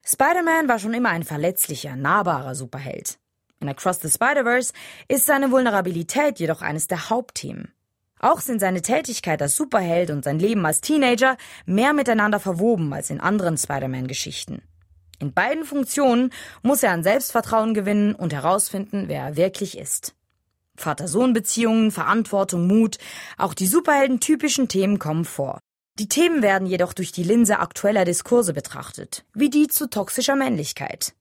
Spider-Man 0.04 0.68
war 0.68 0.78
schon 0.78 0.92
immer 0.92 1.08
ein 1.08 1.22
verletzlicher, 1.22 1.96
nahbarer 1.96 2.54
Superheld. 2.54 3.16
In 3.60 3.70
Across 3.70 4.00
the 4.02 4.10
Spider-Verse 4.10 4.74
ist 5.08 5.24
seine 5.24 5.52
Vulnerabilität 5.52 6.38
jedoch 6.38 6.60
eines 6.60 6.86
der 6.86 7.08
Hauptthemen. 7.08 7.72
Auch 8.20 8.42
sind 8.42 8.60
seine 8.60 8.82
Tätigkeit 8.82 9.40
als 9.40 9.56
Superheld 9.56 10.10
und 10.10 10.22
sein 10.22 10.38
Leben 10.38 10.66
als 10.66 10.82
Teenager 10.82 11.38
mehr 11.64 11.94
miteinander 11.94 12.40
verwoben 12.40 12.92
als 12.92 13.08
in 13.08 13.20
anderen 13.20 13.56
Spider-Man-Geschichten. 13.56 14.60
In 15.18 15.32
beiden 15.32 15.64
Funktionen 15.64 16.30
muss 16.60 16.82
er 16.82 16.90
an 16.90 17.04
Selbstvertrauen 17.04 17.72
gewinnen 17.72 18.14
und 18.14 18.34
herausfinden, 18.34 19.04
wer 19.08 19.22
er 19.22 19.36
wirklich 19.38 19.78
ist. 19.78 20.14
Vater-Sohn-Beziehungen, 20.76 21.90
Verantwortung, 21.90 22.66
Mut, 22.66 22.98
auch 23.38 23.54
die 23.54 23.66
Superhelden-typischen 23.66 24.68
Themen 24.68 24.98
kommen 24.98 25.24
vor. 25.24 25.60
Die 25.98 26.08
Themen 26.08 26.42
werden 26.42 26.66
jedoch 26.66 26.92
durch 26.92 27.12
die 27.12 27.22
Linse 27.22 27.60
aktueller 27.60 28.04
Diskurse 28.04 28.52
betrachtet, 28.52 29.24
wie 29.32 29.50
die 29.50 29.68
zu 29.68 29.88
toxischer 29.88 30.34
Männlichkeit. 30.34 31.14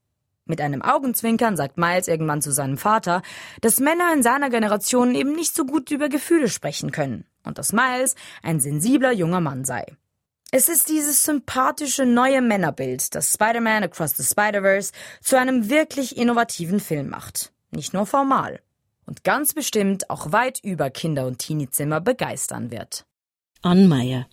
Mit 0.46 0.60
einem 0.60 0.82
Augenzwinkern 0.82 1.56
sagt 1.56 1.78
Miles 1.78 2.08
irgendwann 2.08 2.42
zu 2.42 2.52
seinem 2.52 2.76
Vater, 2.76 3.22
dass 3.60 3.80
Männer 3.80 4.12
in 4.12 4.22
seiner 4.22 4.50
Generation 4.50 5.14
eben 5.14 5.32
nicht 5.32 5.54
so 5.54 5.64
gut 5.64 5.90
über 5.90 6.08
Gefühle 6.08 6.48
sprechen 6.48 6.90
können 6.90 7.24
und 7.44 7.56
dass 7.56 7.72
Miles 7.72 8.14
ein 8.42 8.60
sensibler 8.60 9.12
junger 9.12 9.40
Mann 9.40 9.64
sei. 9.64 9.86
Es 10.50 10.68
ist 10.68 10.88
dieses 10.88 11.22
sympathische 11.22 12.04
neue 12.04 12.42
Männerbild, 12.42 13.14
das 13.14 13.32
Spider-Man 13.32 13.84
Across 13.84 14.16
the 14.16 14.24
Spider-Verse 14.24 14.92
zu 15.22 15.38
einem 15.38 15.68
wirklich 15.70 16.16
innovativen 16.16 16.78
Film 16.78 17.08
macht. 17.08 17.52
Nicht 17.70 17.94
nur 17.94 18.06
formal. 18.06 18.60
Und 19.06 19.24
ganz 19.24 19.52
bestimmt 19.52 20.08
auch 20.10 20.32
weit 20.32 20.60
über 20.62 20.90
Kinder- 20.90 21.26
und 21.26 21.38
Teeniezimmer 21.38 22.00
begeistern 22.00 22.70
wird. 22.70 23.04
Anmeier 23.62 24.26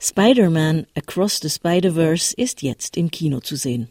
Spider-Man 0.00 0.86
Across 0.94 1.40
the 1.40 1.50
Spider-Verse 1.50 2.34
ist 2.36 2.62
jetzt 2.62 2.96
im 2.96 3.10
Kino 3.10 3.40
zu 3.40 3.56
sehen. 3.56 3.88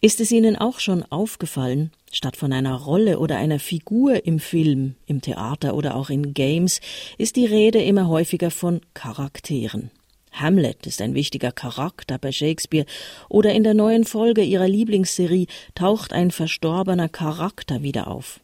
Ist 0.00 0.20
es 0.20 0.30
Ihnen 0.30 0.56
auch 0.56 0.80
schon 0.80 1.02
aufgefallen, 1.02 1.90
statt 2.12 2.36
von 2.36 2.52
einer 2.52 2.74
Rolle 2.74 3.18
oder 3.18 3.36
einer 3.36 3.58
Figur 3.58 4.26
im 4.26 4.38
Film, 4.38 4.96
im 5.06 5.22
Theater 5.22 5.74
oder 5.74 5.94
auch 5.94 6.10
in 6.10 6.34
Games, 6.34 6.82
ist 7.16 7.36
die 7.36 7.46
Rede 7.46 7.82
immer 7.82 8.06
häufiger 8.08 8.50
von 8.50 8.82
Charakteren. 8.92 9.90
Hamlet 10.30 10.86
ist 10.86 11.00
ein 11.00 11.14
wichtiger 11.14 11.52
Charakter 11.52 12.18
bei 12.18 12.32
Shakespeare 12.32 12.86
oder 13.30 13.54
in 13.54 13.64
der 13.64 13.72
neuen 13.72 14.04
Folge 14.04 14.42
ihrer 14.42 14.68
Lieblingsserie 14.68 15.46
taucht 15.74 16.12
ein 16.12 16.30
verstorbener 16.30 17.08
Charakter 17.08 17.82
wieder 17.82 18.08
auf. 18.08 18.40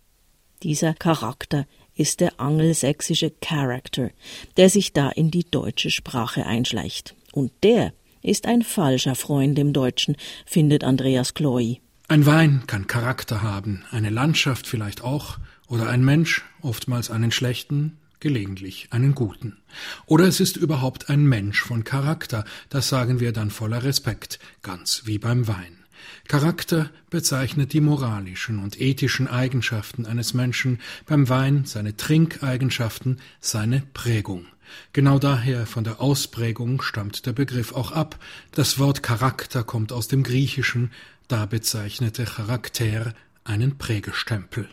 Dieser 0.63 0.93
Charakter 0.93 1.67
ist 1.95 2.21
der 2.21 2.39
angelsächsische 2.39 3.31
Character, 3.41 4.11
der 4.59 4.69
sich 4.69 4.93
da 4.93 5.09
in 5.09 5.31
die 5.31 5.45
deutsche 5.51 5.91
Sprache 5.91 6.45
einschleicht. 6.45 7.15
Und 7.33 7.51
der 7.63 7.95
ist 8.23 8.47
ein 8.47 8.63
falscher 8.63 9.15
Freund 9.15 9.59
im 9.59 9.73
Deutschen, 9.73 10.17
findet 10.45 10.85
Andreas 10.85 11.33
Chloe. 11.33 11.79
Ein 12.09 12.27
Wein 12.27 12.65
kann 12.67 12.87
Charakter 12.87 13.43
haben, 13.43 13.85
eine 13.91 14.11
Landschaft 14.11 14.67
vielleicht 14.67 15.03
auch, 15.03 15.39
oder 15.67 15.89
ein 15.89 16.05
Mensch, 16.05 16.45
oftmals 16.61 17.11
einen 17.11 17.31
schlechten, 17.31 17.99
gelegentlich 18.19 18.89
einen 18.91 19.15
guten. 19.15 19.57
Oder 20.05 20.27
es 20.27 20.41
ist 20.41 20.59
überhaupt 20.59 21.09
ein 21.09 21.25
Mensch 21.25 21.63
von 21.63 21.85
Charakter, 21.85 22.45
das 22.69 22.89
sagen 22.89 23.21
wir 23.21 23.33
dann 23.33 23.51
voller 23.51 23.83
Respekt, 23.83 24.39
ganz 24.63 25.03
wie 25.07 25.19
beim 25.19 25.49
Wein. 25.49 25.80
Charakter 26.29 26.91
bezeichnet 27.11 27.73
die 27.73 27.81
moralischen 27.81 28.59
und 28.59 28.81
ethischen 28.81 29.29
Eigenschaften 29.29 30.07
eines 30.07 30.35
Menschen, 30.35 30.81
beim 31.07 31.29
Wein 31.29 31.65
seine 31.65 31.97
Trinkeigenschaften, 31.97 33.21
seine 33.41 33.83
Prägung. 33.95 34.47
Genau 34.93 35.19
daher 35.19 35.67
von 35.67 35.85
der 35.85 36.01
Ausprägung 36.01 36.83
stammt 36.83 37.27
der 37.27 37.33
Begriff 37.33 37.73
auch 37.73 37.93
ab. 37.93 38.19
Das 38.53 38.79
Wort 38.79 39.03
Charakter 39.03 39.65
kommt 39.65 39.93
aus 39.93 40.09
dem 40.09 40.23
Griechischen, 40.23 40.93
da 41.29 41.47
bezeichnete 41.47 42.25
Charakter 42.25 43.15
einen 43.45 43.79
Prägestempel. 43.79 44.69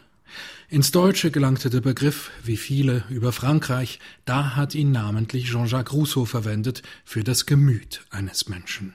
Ins 0.69 0.91
Deutsche 0.91 1.31
gelangte 1.31 1.69
der 1.69 1.81
Begriff, 1.81 2.31
wie 2.43 2.57
viele, 2.57 3.05
über 3.09 3.31
Frankreich, 3.31 3.99
da 4.25 4.55
hat 4.55 4.75
ihn 4.75 4.91
namentlich 4.91 5.49
Jean-Jacques 5.49 5.93
Rousseau 5.93 6.25
verwendet 6.25 6.83
für 7.05 7.23
das 7.23 7.45
Gemüt 7.45 8.01
eines 8.09 8.49
Menschen. 8.49 8.93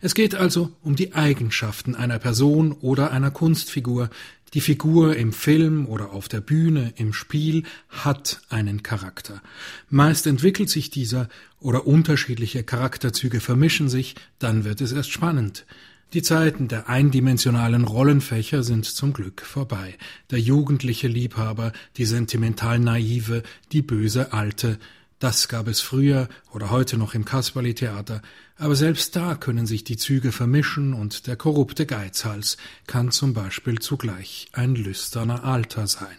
Es 0.00 0.14
geht 0.14 0.34
also 0.34 0.72
um 0.82 0.96
die 0.96 1.14
Eigenschaften 1.14 1.94
einer 1.94 2.18
Person 2.18 2.72
oder 2.72 3.10
einer 3.10 3.30
Kunstfigur. 3.30 4.10
Die 4.54 4.60
Figur 4.60 5.16
im 5.16 5.32
Film 5.32 5.86
oder 5.86 6.12
auf 6.12 6.28
der 6.28 6.40
Bühne, 6.40 6.92
im 6.96 7.12
Spiel 7.12 7.64
hat 7.88 8.40
einen 8.48 8.84
Charakter. 8.84 9.42
Meist 9.90 10.28
entwickelt 10.28 10.70
sich 10.70 10.90
dieser 10.90 11.28
oder 11.58 11.86
unterschiedliche 11.86 12.62
Charakterzüge 12.62 13.40
vermischen 13.40 13.88
sich, 13.88 14.14
dann 14.38 14.64
wird 14.64 14.80
es 14.80 14.92
erst 14.92 15.10
spannend. 15.10 15.66
Die 16.12 16.22
Zeiten 16.22 16.68
der 16.68 16.88
eindimensionalen 16.88 17.82
Rollenfächer 17.82 18.62
sind 18.62 18.84
zum 18.84 19.12
Glück 19.12 19.40
vorbei. 19.40 19.96
Der 20.30 20.38
jugendliche 20.38 21.08
Liebhaber, 21.08 21.72
die 21.96 22.04
sentimental 22.04 22.78
naive, 22.78 23.42
die 23.72 23.82
böse 23.82 24.32
Alte, 24.32 24.78
das 25.18 25.48
gab 25.48 25.68
es 25.68 25.80
früher 25.80 26.28
oder 26.52 26.70
heute 26.70 26.96
noch 26.96 27.14
im 27.14 27.24
Kasperli-Theater, 27.24 28.22
aber 28.56 28.76
selbst 28.76 29.16
da 29.16 29.34
können 29.34 29.66
sich 29.66 29.84
die 29.84 29.96
Züge 29.96 30.32
vermischen 30.32 30.92
und 30.94 31.26
der 31.26 31.36
korrupte 31.36 31.86
Geizhals 31.86 32.56
kann 32.86 33.10
zum 33.10 33.34
Beispiel 33.34 33.78
zugleich 33.78 34.48
ein 34.52 34.74
lüsterner 34.74 35.44
Alter 35.44 35.86
sein. 35.86 36.16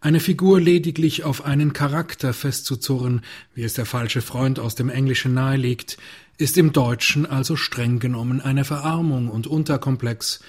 Eine 0.00 0.20
Figur 0.20 0.60
lediglich 0.60 1.24
auf 1.24 1.44
einen 1.44 1.72
Charakter 1.72 2.32
festzuzurren, 2.32 3.22
wie 3.54 3.64
es 3.64 3.74
der 3.74 3.86
falsche 3.86 4.22
Freund 4.22 4.58
aus 4.58 4.74
dem 4.74 4.90
Englischen 4.90 5.34
nahelegt, 5.34 5.96
ist 6.38 6.58
im 6.58 6.72
Deutschen 6.72 7.26
also 7.26 7.56
streng 7.56 7.98
genommen 7.98 8.40
eine 8.40 8.64
Verarmung 8.64 9.28
und 9.28 9.46
Unterkomplex, 9.46 10.40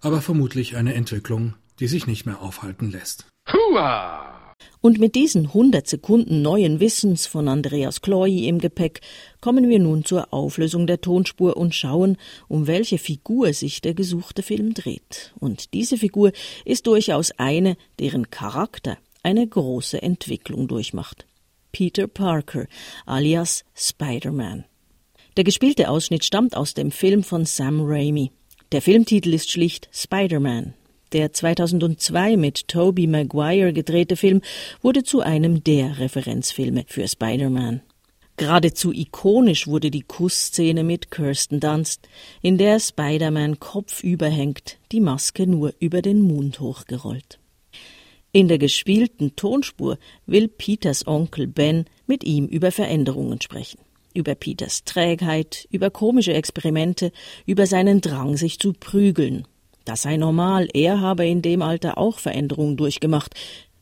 aber 0.00 0.22
vermutlich 0.22 0.76
eine 0.76 0.94
Entwicklung, 0.94 1.54
die 1.80 1.88
sich 1.88 2.06
nicht 2.06 2.26
mehr 2.26 2.40
aufhalten 2.40 2.90
lässt. 2.90 3.26
Hua! 3.52 4.27
Und 4.80 4.98
mit 4.98 5.16
diesen 5.16 5.46
100 5.46 5.86
Sekunden 5.86 6.40
neuen 6.40 6.78
Wissens 6.78 7.26
von 7.26 7.48
Andreas 7.48 8.00
Chloe 8.00 8.46
im 8.46 8.58
Gepäck 8.58 9.00
kommen 9.40 9.68
wir 9.68 9.78
nun 9.80 10.04
zur 10.04 10.32
Auflösung 10.32 10.86
der 10.86 11.00
Tonspur 11.00 11.56
und 11.56 11.74
schauen, 11.74 12.16
um 12.46 12.66
welche 12.66 12.98
Figur 12.98 13.52
sich 13.52 13.80
der 13.80 13.94
gesuchte 13.94 14.42
Film 14.42 14.74
dreht. 14.74 15.34
Und 15.40 15.74
diese 15.74 15.96
Figur 15.96 16.32
ist 16.64 16.86
durchaus 16.86 17.32
eine, 17.32 17.76
deren 17.98 18.30
Charakter 18.30 18.98
eine 19.22 19.46
große 19.46 20.00
Entwicklung 20.00 20.68
durchmacht. 20.68 21.26
Peter 21.72 22.06
Parker 22.06 22.66
alias 23.04 23.64
Spider-Man. 23.74 24.64
Der 25.36 25.44
gespielte 25.44 25.90
Ausschnitt 25.90 26.24
stammt 26.24 26.56
aus 26.56 26.74
dem 26.74 26.90
Film 26.90 27.22
von 27.22 27.44
Sam 27.44 27.80
Raimi. 27.82 28.30
Der 28.72 28.80
Filmtitel 28.80 29.34
ist 29.34 29.50
schlicht 29.50 29.88
Spider-Man. 29.92 30.74
Der 31.12 31.32
2002 31.32 32.36
mit 32.36 32.68
Tobey 32.68 33.06
Maguire 33.06 33.72
gedrehte 33.72 34.14
Film 34.14 34.42
wurde 34.82 35.04
zu 35.04 35.20
einem 35.20 35.64
der 35.64 35.98
Referenzfilme 35.98 36.84
für 36.86 37.08
Spider-Man. 37.08 37.80
Geradezu 38.36 38.92
ikonisch 38.92 39.66
wurde 39.66 39.90
die 39.90 40.02
Kussszene 40.02 40.84
mit 40.84 41.10
Kirsten 41.10 41.60
Dunst, 41.60 42.06
in 42.42 42.58
der 42.58 42.78
Spider-Man 42.78 43.58
kopfüber 43.58 44.28
hängt, 44.28 44.76
die 44.92 45.00
Maske 45.00 45.46
nur 45.46 45.72
über 45.80 46.02
den 46.02 46.20
Mund 46.20 46.60
hochgerollt. 46.60 47.38
In 48.30 48.48
der 48.48 48.58
gespielten 48.58 49.34
Tonspur 49.34 49.98
will 50.26 50.48
Peters 50.48 51.06
Onkel 51.06 51.46
Ben 51.46 51.86
mit 52.06 52.22
ihm 52.22 52.44
über 52.44 52.70
Veränderungen 52.70 53.40
sprechen. 53.40 53.80
Über 54.12 54.34
Peters 54.34 54.84
Trägheit, 54.84 55.66
über 55.70 55.90
komische 55.90 56.34
Experimente, 56.34 57.12
über 57.46 57.66
seinen 57.66 58.02
Drang, 58.02 58.36
sich 58.36 58.58
zu 58.58 58.74
prügeln, 58.74 59.46
das 59.88 60.02
sei 60.02 60.16
normal, 60.16 60.68
er 60.74 61.00
habe 61.00 61.26
in 61.26 61.42
dem 61.42 61.62
Alter 61.62 61.98
auch 61.98 62.18
Veränderungen 62.18 62.76
durchgemacht. 62.76 63.34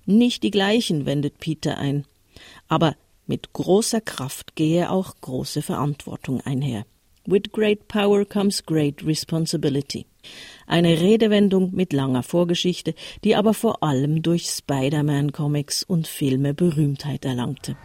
Nicht 0.04 0.42
die 0.42 0.50
gleichen, 0.50 1.04
wendet 1.04 1.38
Peter 1.38 1.78
ein. 1.78 2.04
Aber 2.68 2.94
mit 3.26 3.52
großer 3.52 4.00
Kraft 4.00 4.54
gehe 4.54 4.90
auch 4.90 5.14
große 5.20 5.62
Verantwortung 5.62 6.40
einher. 6.42 6.84
With 7.26 7.50
great 7.50 7.88
power 7.88 8.24
comes 8.24 8.64
great 8.64 9.04
responsibility. 9.04 10.06
Eine 10.68 11.00
Redewendung 11.00 11.74
mit 11.74 11.92
langer 11.92 12.22
Vorgeschichte, 12.22 12.94
die 13.24 13.34
aber 13.34 13.52
vor 13.52 13.82
allem 13.82 14.22
durch 14.22 14.46
Spider-Man-Comics 14.46 15.82
und 15.82 16.06
Filme 16.06 16.54
Berühmtheit 16.54 17.24
erlangte. 17.24 17.76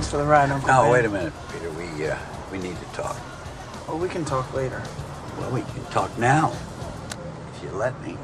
Thanks 0.00 0.12
for 0.12 0.16
the 0.16 0.24
ride, 0.24 0.50
Uncle 0.50 0.70
Oh, 0.70 0.84
Ben. 0.84 0.92
wait 0.92 1.04
a 1.04 1.10
minute, 1.10 1.32
Peter. 1.52 1.70
We, 1.72 2.06
uh, 2.08 2.16
we 2.50 2.56
need 2.56 2.74
to 2.74 2.84
talk. 2.94 3.18
Well, 3.86 3.98
we 3.98 4.08
can 4.08 4.24
talk 4.24 4.50
later. 4.54 4.82
Well, 5.38 5.50
we 5.50 5.60
can 5.60 5.84
talk 5.90 6.16
now, 6.18 6.54
if 7.54 7.62
you 7.62 7.68
let 7.72 8.00
me. 8.02 8.16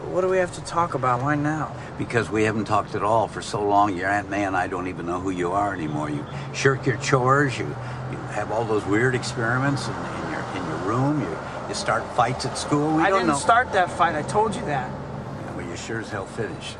But 0.00 0.08
what 0.10 0.20
do 0.20 0.28
we 0.28 0.36
have 0.36 0.52
to 0.56 0.60
talk 0.64 0.92
about? 0.92 1.22
Why 1.22 1.34
now? 1.34 1.74
Because 1.96 2.28
we 2.28 2.42
haven't 2.42 2.66
talked 2.66 2.94
at 2.94 3.02
all 3.02 3.26
for 3.26 3.40
so 3.40 3.66
long. 3.66 3.96
Your 3.96 4.10
Aunt 4.10 4.28
May 4.28 4.44
and 4.44 4.54
I 4.54 4.66
don't 4.66 4.86
even 4.86 5.06
know 5.06 5.18
who 5.18 5.30
you 5.30 5.52
are 5.52 5.72
anymore. 5.72 6.10
You 6.10 6.26
shirk 6.52 6.84
your 6.84 6.98
chores. 6.98 7.58
You, 7.58 7.64
you 7.64 8.18
have 8.34 8.52
all 8.52 8.66
those 8.66 8.84
weird 8.84 9.14
experiments 9.14 9.88
in, 9.88 9.94
in 9.94 10.30
your 10.30 10.44
in 10.56 10.68
your 10.68 10.78
room. 10.80 11.22
You, 11.22 11.38
you 11.68 11.74
start 11.74 12.04
fights 12.16 12.44
at 12.44 12.58
school. 12.58 12.98
We 12.98 13.02
I 13.02 13.08
don't 13.08 13.20
didn't 13.20 13.28
know. 13.28 13.38
start 13.38 13.72
that 13.72 13.90
fight. 13.90 14.14
I 14.14 14.20
told 14.20 14.54
you 14.54 14.60
that. 14.66 14.90
Yeah, 14.92 15.56
well, 15.56 15.66
you 15.66 15.74
sure 15.74 16.00
as 16.00 16.10
hell 16.10 16.26
finished. 16.26 16.76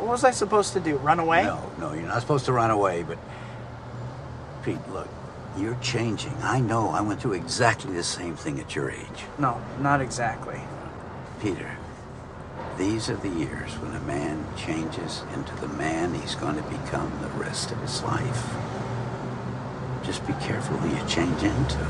What 0.00 0.08
was 0.08 0.24
I 0.24 0.30
supposed 0.30 0.72
to 0.72 0.80
do? 0.80 0.96
Run 0.96 1.20
away? 1.20 1.44
No, 1.44 1.70
no, 1.78 1.92
you're 1.92 2.08
not 2.08 2.22
supposed 2.22 2.46
to 2.46 2.52
run 2.52 2.70
away, 2.70 3.02
but 3.02 3.18
Pete, 4.64 4.78
look, 4.88 5.08
you're 5.58 5.76
changing. 5.82 6.34
I 6.42 6.58
know. 6.58 6.88
I 6.88 7.02
went 7.02 7.20
through 7.20 7.34
exactly 7.34 7.92
the 7.92 8.02
same 8.02 8.34
thing 8.34 8.58
at 8.60 8.74
your 8.74 8.90
age. 8.90 9.24
No, 9.38 9.60
not 9.78 10.00
exactly. 10.00 10.58
Peter, 11.42 11.76
these 12.78 13.10
are 13.10 13.16
the 13.16 13.28
years 13.28 13.72
when 13.74 13.94
a 13.94 14.00
man 14.00 14.42
changes 14.56 15.22
into 15.34 15.54
the 15.56 15.68
man 15.68 16.14
he's 16.14 16.34
going 16.34 16.56
to 16.56 16.62
become 16.62 17.12
the 17.20 17.28
rest 17.38 17.70
of 17.70 17.78
his 17.82 18.02
life. 18.02 18.54
Just 20.02 20.26
be 20.26 20.32
careful 20.40 20.78
who 20.78 20.96
you 20.96 21.08
change 21.08 21.42
into. 21.42 21.86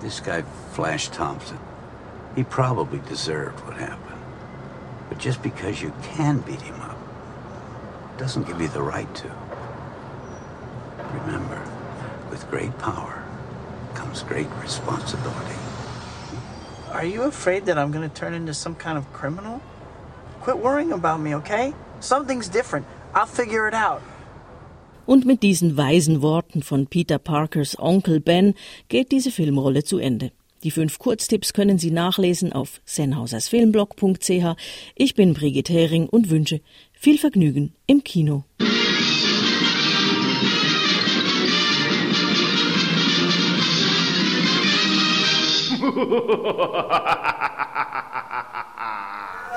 This 0.00 0.18
guy, 0.18 0.42
Flash 0.72 1.08
Thompson, 1.08 1.58
he 2.34 2.42
probably 2.42 3.00
deserved 3.00 3.60
what 3.66 3.76
happened. 3.76 4.21
But 5.12 5.20
just 5.20 5.42
because 5.42 5.82
you 5.82 5.92
can 6.16 6.38
beat 6.38 6.62
him 6.62 6.80
up 6.80 6.96
doesn't 8.16 8.46
give 8.46 8.58
you 8.62 8.68
the 8.68 8.80
right 8.80 9.14
to. 9.16 9.28
Remember, 11.20 11.60
with 12.30 12.48
great 12.50 12.72
power 12.78 13.22
comes 13.92 14.22
great 14.22 14.48
responsibility. 14.62 15.58
Are 16.92 17.04
you 17.04 17.24
afraid 17.24 17.66
that 17.66 17.76
I'm 17.76 17.92
going 17.92 18.08
to 18.08 18.14
turn 18.14 18.32
into 18.32 18.54
some 18.54 18.74
kind 18.74 18.96
of 18.96 19.04
criminal? 19.12 19.60
Quit 20.40 20.56
worrying 20.56 20.92
about 20.92 21.20
me, 21.20 21.34
okay? 21.34 21.74
Something's 22.00 22.48
different. 22.48 22.86
I'll 23.14 23.26
figure 23.26 23.68
it 23.68 23.74
out. 23.74 24.00
Und 25.04 25.26
mit 25.26 25.42
diesen 25.42 25.76
weisen 25.76 26.22
Worten 26.22 26.62
von 26.62 26.86
Peter 26.86 27.18
Parkers 27.18 27.78
Onkel 27.78 28.20
Ben 28.20 28.54
geht 28.88 29.12
diese 29.12 29.30
Filmrolle 29.30 29.84
zu 29.84 29.98
Ende. 29.98 30.32
Die 30.62 30.70
fünf 30.70 30.98
Kurztipps 30.98 31.52
können 31.52 31.78
Sie 31.78 31.90
nachlesen 31.90 32.52
auf 32.52 32.80
sennhausersfilmblog.ch. 32.84 34.56
Ich 34.94 35.14
bin 35.14 35.34
Brigitte 35.34 35.72
Hering 35.72 36.08
und 36.08 36.30
wünsche 36.30 36.60
viel 36.92 37.18
Vergnügen 37.18 37.74
im 37.86 38.04
Kino. 38.04 38.44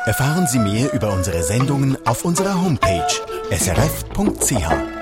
Erfahren 0.06 0.48
Sie 0.48 0.60
mehr 0.60 0.94
über 0.94 1.14
unsere 1.14 1.44
Sendungen 1.44 1.98
auf 2.06 2.26
unserer 2.26 2.62
Homepage 2.62 3.08
srf.ch. 3.52 4.95